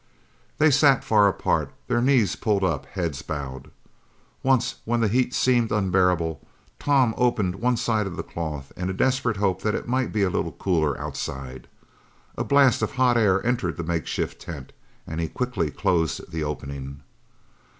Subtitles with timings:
[0.57, 3.69] They sat far apart, their knees pulled up, heads bowed.
[4.41, 6.41] Once when the heat seemed unbearable,
[6.79, 10.23] Tom opened one side of the cloth in a desperate hope that it might be
[10.23, 11.67] a little cooler outside.
[12.35, 14.73] A blast of hot air entered the makeshift tent
[15.05, 17.03] and he quickly closed the opening.